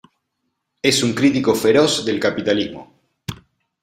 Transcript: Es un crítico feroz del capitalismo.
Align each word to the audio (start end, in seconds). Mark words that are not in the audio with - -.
Es 0.81 1.03
un 1.03 1.13
crítico 1.13 1.53
feroz 1.53 2.03
del 2.03 2.19
capitalismo. 2.19 2.99